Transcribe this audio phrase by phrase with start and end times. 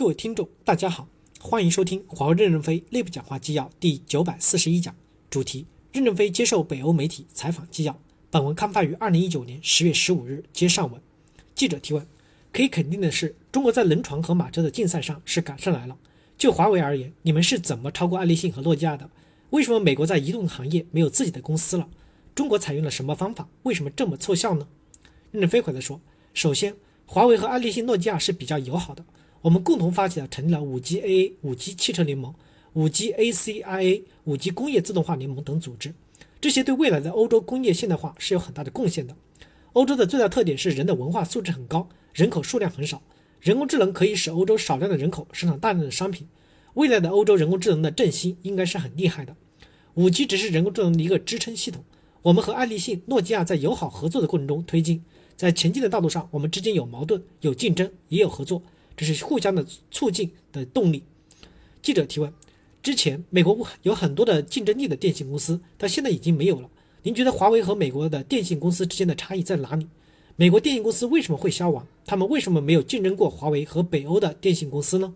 [0.00, 1.06] 各位听众，大家好，
[1.38, 4.96] 欢迎收听华为任正非内部讲话纪要第九百四十一讲，
[5.28, 8.00] 主题：任正非接受北欧媒体采访纪要。
[8.30, 10.98] 本文刊发于二零一九年十月十五日，接上文。
[11.54, 12.06] 记者提问：
[12.50, 15.98] 可以肯定的是，中国在轮船和马车的竞赛上是赶上来了。
[16.38, 19.10] 就华为而言，你们是怎么超过爱立信和诺基亚的？
[19.50, 21.86] 为什么美国在移动行业没有自己的公司了？
[22.34, 23.46] 中国采用了什么方法？
[23.64, 24.66] 为什么这么凑效呢？
[25.30, 26.00] 任正非回答说：
[26.32, 26.74] 首先，
[27.04, 29.04] 华为和爱立信、诺基亚是比较友好的。
[29.42, 32.34] 我们共同发起了成立了 5G AA、5G 汽车联盟、
[32.74, 35.94] 5G ACIA、5G 工业自动化联盟等组织，
[36.40, 39.16] 这些对未来的欧洲工业现代化是有很大的贡献的。
[39.72, 43.00] 欧洲的最大特点是人的文化素质很高，人口数量很少，
[43.40, 46.28] 人工智能可以使欧洲少量的人口生产大量的商品。
[46.74, 49.34] 未来的欧洲人工智能的振兴应该是很厉害的。
[49.96, 51.82] 5G 只是人工智能的一个支撑系统。
[52.22, 55.02] 我们和爱立信、诺基亚在友好合作的过程中推进。
[55.36, 58.62] 在前进的道路上，我们之间有矛盾、有竞争，也有合作，
[59.00, 61.02] 这是互相的促进的动力。
[61.80, 62.30] 记者提问：
[62.82, 66.68] 之前美国有很多的竞争力的电信公司，但现在已经没有了。
[67.02, 69.88] 您觉得华为和美国的电信公司之间的差异在哪里？
[70.36, 71.86] 美国电信公司为什么会消亡？
[72.04, 75.14] 他们为什么没有竞争过华为和北欧的电信公司呢？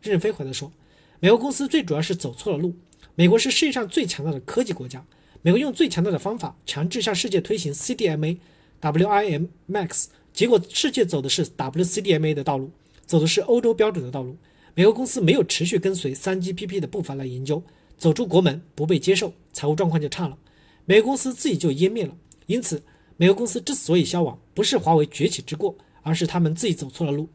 [0.00, 0.72] 任正非回答说：
[1.20, 2.74] 美国公司最主要是走错了路。
[3.14, 5.04] 美国是世界上最强大的科技国家，
[5.42, 8.38] 美国用最强大的方法强制向世界推行 CDMA。
[8.80, 12.70] WIM Max，结果世界走的是 WCDMA 的道路，
[13.08, 14.36] 走的是欧洲标准的道路。
[14.74, 17.60] 美国公司没有持续跟随 3GPP 的步伐来研究，
[17.96, 20.38] 走出国门不被接受，财务状况就差了，
[20.84, 22.14] 美国公司自己就湮灭了。
[22.46, 22.82] 因此，
[23.16, 27.28] 美国公司之所以消亡，不是华为崛起之过，而是他们自己走错了路。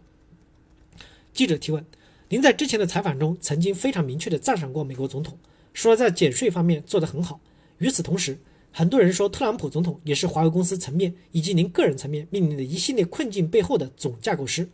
[1.33, 1.83] 记者提问：
[2.29, 5.37] 您在之前的采访中曾经非常明确地赞赏过美国总统，
[5.73, 7.41] 说在减税方面做得很好。
[7.79, 8.37] 与此同时，
[8.71, 14.69] 很多人说，特朗普总统也是华为公司层面以及您个人层面面临的一系列困境背后的总架构师。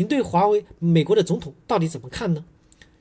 [0.00, 2.42] 您对华为美国的总统到底怎么看呢？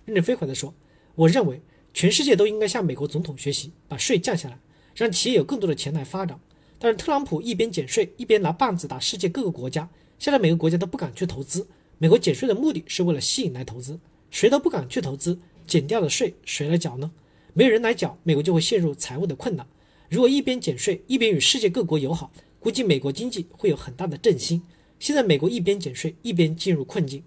[0.04, 0.74] 任正非回答说
[1.16, 1.62] ：“我认为
[1.94, 4.60] 全世界都应该向美国总统学习，把税降下来，
[4.94, 6.38] 让企业有更多的钱来发展。
[6.78, 11.66] 但是特朗普一边减税，一边拿棒子打世界各个国家，现在每个国家都不敢去投资。
[12.00, 13.98] 美国减税的目的是为了吸引来投资，
[14.30, 17.10] 谁都不敢去投资，减掉的税谁来缴呢？
[17.54, 19.66] 没有人来缴，美国就会陷入财务的困难。”
[20.12, 22.30] 如果一边减税一边与世界各国友好，
[22.60, 24.62] 估计美国经济会有很大的振兴。
[25.00, 27.24] 现在美国一边减税一边进入困境，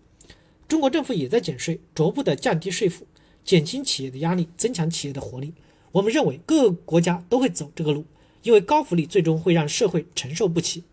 [0.69, 3.07] 中国政府也在减税，逐步的降低税负，
[3.45, 5.55] 减轻企业的压力，增强企业的活力。
[5.91, 8.05] 我们认为各个国家都会走这个路，
[8.43, 10.85] 因为高福利最终会让社会承受不起。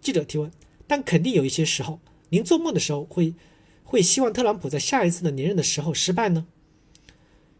[0.00, 0.50] 记者提问：
[0.86, 2.00] 但肯定有一些时候，
[2.30, 3.34] 您做梦的时候会
[3.84, 6.46] 会希望特朗普在下一次的连任的时候失败呢？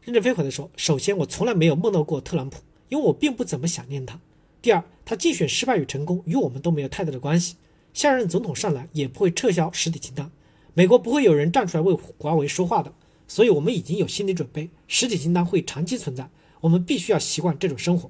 [0.02, 2.62] 任正非回答说：首先，我从来没有梦到过特朗普。
[2.88, 4.18] 因为我并不怎么想念他。
[4.62, 7.56] 第二，他竞选失败与成功与我们都没有太大的关系。
[7.98, 10.30] 下任总统上来也不会撤销实体清单，
[10.72, 12.92] 美国不会有人站出来为华为说话的。
[13.26, 16.30] 所以，我们已经有心理准备，实体清单会长期存在。
[16.60, 18.08] 我们必须要习惯这种生活。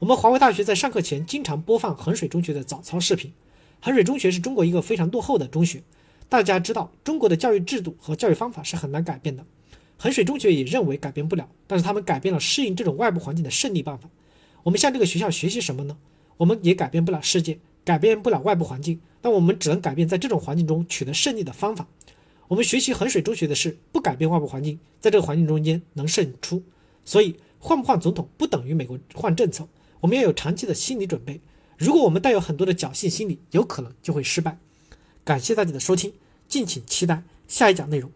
[0.00, 3.32] 我们华为大学在上课前经常播放衡水中学的早操视频。
[3.80, 5.82] 衡水中学是中国一个非常落后的中学。
[6.28, 9.46] 大家知道，中国的教育制度和教育方法是很难改变的。
[9.96, 14.10] 衡水中学也认为改变不了，但是他们改变了适应这种外部环境的胜利办法。
[14.64, 15.96] 我们向这个学校学习什么呢？
[16.36, 21.86] 我们也改变不了世界，改变不了外部环境，但我们只能改变在这种环境中取得胜利的方法。
[22.48, 26.64] 我们学习衡水中学的是不改变外部环境，在这个环境中间能胜出。
[27.04, 29.68] 所以换不换总统不等于美国换政策，
[30.00, 31.40] 我们要有长期的心理准备。
[31.78, 34.58] 如果我们带有很多的侥幸心理，有可能就会失败。
[35.22, 36.12] 感谢大家的收听，
[36.48, 38.10] 敬请期待下一讲内容。